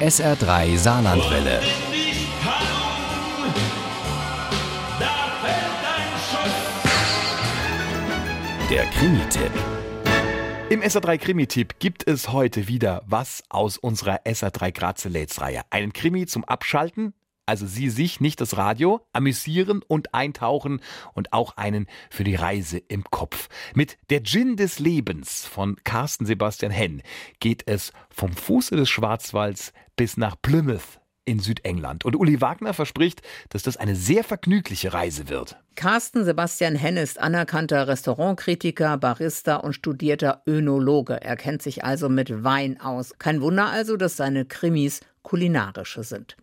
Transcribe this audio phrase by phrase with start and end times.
[0.00, 1.60] SR3 Saarlandwelle.
[8.68, 9.52] Der Krimi-Tipp.
[10.68, 15.62] Im SR3 Krimi-Tipp gibt es heute wieder was aus unserer SR3 Grazelates-Reihe.
[15.70, 17.14] Einen Krimi zum Abschalten,
[17.46, 20.80] also Sie sich, nicht das Radio, amüsieren und eintauchen
[21.14, 23.48] und auch einen für die Reise im Kopf.
[23.74, 27.02] Mit Der Gin des Lebens von Carsten Sebastian Henn
[27.40, 32.04] geht es vom Fuße des Schwarzwalds bis nach Plymouth in Südengland.
[32.04, 35.56] Und Uli Wagner verspricht, dass das eine sehr vergnügliche Reise wird.
[35.74, 41.20] Carsten Sebastian Henn ist anerkannter Restaurantkritiker, Barista und studierter Önologe.
[41.22, 43.14] Er kennt sich also mit Wein aus.
[43.18, 46.36] Kein Wunder also, dass seine Krimis kulinarische sind.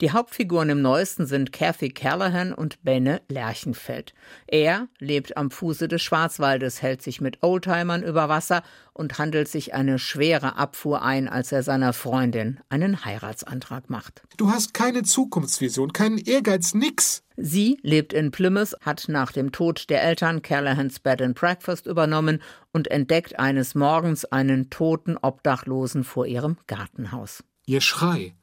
[0.00, 4.14] Die Hauptfiguren im Neuesten sind Kathy Callahan und Benne Lerchenfeld.
[4.46, 8.62] Er lebt am Fuße des Schwarzwaldes, hält sich mit Oldtimern über Wasser
[8.94, 14.22] und handelt sich eine schwere Abfuhr ein, als er seiner Freundin einen Heiratsantrag macht.
[14.38, 17.22] Du hast keine Zukunftsvision, keinen Ehrgeiz, nix.
[17.36, 22.40] Sie lebt in Plymouth, hat nach dem Tod der Eltern Callahans Bed and Breakfast übernommen
[22.72, 27.42] und entdeckt eines Morgens einen toten Obdachlosen vor ihrem Gartenhaus.
[27.70, 28.34] Ihr Schrei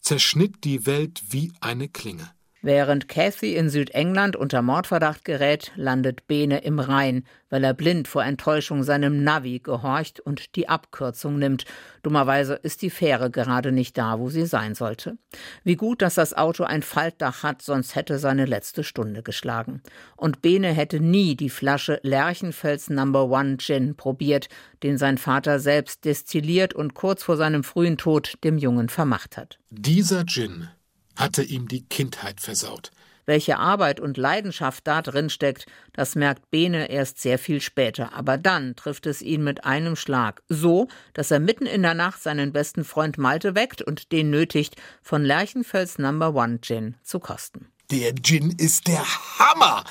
[0.00, 2.30] zerschnitt die Welt wie eine Klinge.
[2.66, 8.24] Während Cathy in Südengland unter Mordverdacht gerät, landet Bene im Rhein, weil er blind vor
[8.24, 11.64] Enttäuschung seinem Navi gehorcht und die Abkürzung nimmt.
[12.02, 15.16] Dummerweise ist die Fähre gerade nicht da, wo sie sein sollte.
[15.62, 19.80] Wie gut, dass das Auto ein Faltdach hat, sonst hätte seine letzte Stunde geschlagen.
[20.16, 24.48] Und Bene hätte nie die Flasche Lerchenfels Number One Gin probiert,
[24.82, 29.60] den sein Vater selbst destilliert und kurz vor seinem frühen Tod dem Jungen vermacht hat.
[29.70, 30.68] Dieser Gin
[31.16, 32.90] hatte ihm die Kindheit versaut.
[33.26, 38.14] Welche Arbeit und Leidenschaft da drin steckt, das merkt Bene erst sehr viel später.
[38.14, 40.42] Aber dann trifft es ihn mit einem Schlag.
[40.48, 44.76] So, dass er mitten in der Nacht seinen besten Freund Malte weckt und den nötigt,
[45.02, 47.66] von Lerchenfels Number One Gin zu kosten.
[47.90, 49.04] Der Gin ist der
[49.38, 49.84] Hammer!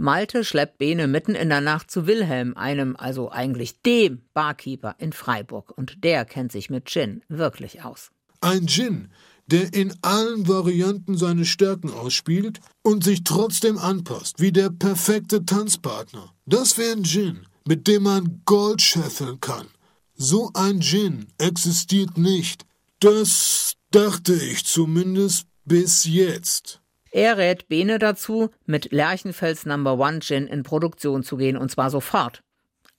[0.00, 5.12] Malte schleppt Bene mitten in der Nacht zu Wilhelm, einem, also eigentlich dem Barkeeper in
[5.12, 5.76] Freiburg.
[5.76, 8.12] Und der kennt sich mit Gin wirklich aus.
[8.40, 9.10] Ein Gin,
[9.50, 16.32] der in allen Varianten seine Stärken ausspielt und sich trotzdem anpasst, wie der perfekte Tanzpartner.
[16.46, 19.66] Das wäre ein Gin, mit dem man Gold scheffeln kann.
[20.14, 22.64] So ein Gin existiert nicht.
[23.00, 26.80] Das dachte ich zumindest bis jetzt.
[27.10, 31.90] Er rät Bene dazu, mit Lerchenfels Number One Gin in Produktion zu gehen, und zwar
[31.90, 32.42] sofort.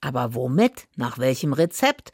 [0.02, 0.88] Aber womit?
[0.96, 2.12] Nach welchem Rezept?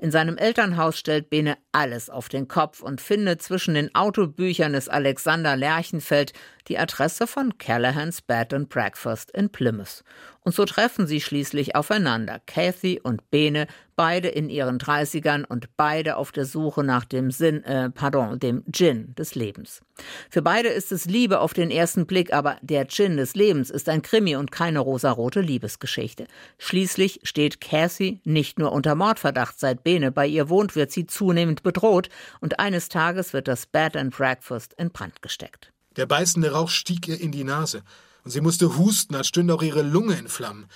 [0.00, 4.88] In seinem Elternhaus stellt Bene alles auf den Kopf und findet zwischen den Autobüchern des
[4.88, 6.32] Alexander Lerchenfeld
[6.68, 10.04] die Adresse von Callahans Bed and Breakfast in Plymouth.
[10.48, 13.66] Und so treffen sie schließlich aufeinander, Kathy und Bene,
[13.96, 18.64] beide in ihren Dreißigern und beide auf der Suche nach dem Sinn, äh, pardon, dem
[18.72, 19.82] Gin des Lebens.
[20.30, 23.90] Für beide ist es Liebe auf den ersten Blick, aber der Gin des Lebens ist
[23.90, 26.26] ein Krimi und keine rosarote Liebesgeschichte.
[26.56, 31.62] Schließlich steht Kathy nicht nur unter Mordverdacht, seit Bene bei ihr wohnt, wird sie zunehmend
[31.62, 32.08] bedroht
[32.40, 35.74] und eines Tages wird das Bed and Breakfast in Brand gesteckt.
[35.96, 37.82] Der beißende Rauch stieg ihr in die Nase,
[38.28, 40.66] und sie musste husten, als stünde auch ihre Lunge in Flammen.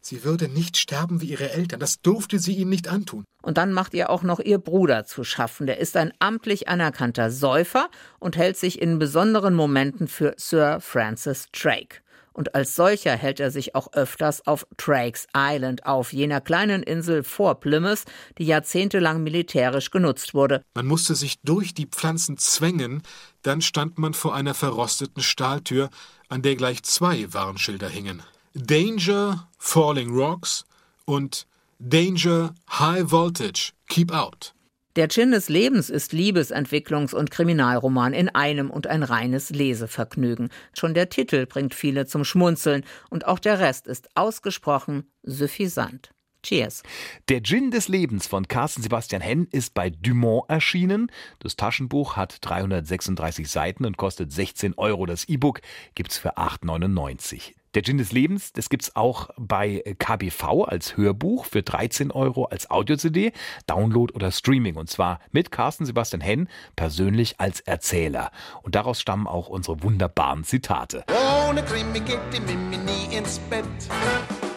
[0.00, 3.24] Sie würde nicht sterben wie ihre Eltern, das durfte sie ihnen nicht antun.
[3.42, 5.66] Und dann macht ihr auch noch ihr Bruder zu schaffen.
[5.66, 7.90] Der ist ein amtlich anerkannter Säufer
[8.20, 11.96] und hält sich in besonderen Momenten für Sir Francis Drake
[12.32, 17.22] und als solcher hält er sich auch öfters auf Drake's Island auf, jener kleinen Insel
[17.22, 18.04] vor Plymouth,
[18.38, 20.64] die jahrzehntelang militärisch genutzt wurde.
[20.74, 23.02] Man musste sich durch die Pflanzen zwängen,
[23.42, 25.90] dann stand man vor einer verrosteten Stahltür,
[26.28, 28.22] an der gleich zwei Warnschilder hingen.
[28.54, 30.64] Danger, Falling Rocks
[31.04, 31.46] und
[31.78, 34.54] Danger, High Voltage, Keep Out.
[35.00, 40.50] Der Gin des Lebens ist Liebesentwicklungs- und Kriminalroman in einem und ein reines Lesevergnügen.
[40.74, 46.10] Schon der Titel bringt viele zum Schmunzeln und auch der Rest ist ausgesprochen suffisant.
[46.42, 46.82] Cheers.
[47.30, 51.10] Der Gin des Lebens von Carsten Sebastian Henn ist bei Dumont erschienen.
[51.38, 55.06] Das Taschenbuch hat 336 Seiten und kostet 16 Euro.
[55.06, 55.62] Das E-Book
[55.94, 57.54] gibt's für 8,99.
[57.76, 62.68] Der Gin des Lebens, das gibt's auch bei KBV als Hörbuch für 13 Euro als
[62.68, 63.30] Audio-CD,
[63.68, 64.74] Download oder Streaming.
[64.74, 68.32] Und zwar mit Carsten Sebastian Henn persönlich als Erzähler.
[68.62, 71.04] Und daraus stammen auch unsere wunderbaren Zitate.
[71.48, 73.64] Ohne Krimi geht die Mimi nie ins Bett.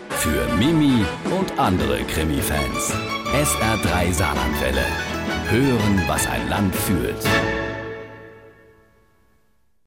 [0.10, 1.06] Für Mimi
[1.38, 2.96] und andere Krimi-Fans.
[3.32, 4.86] SR3 Saarlandwelle.
[5.50, 7.18] Hören, was ein Land fühlt.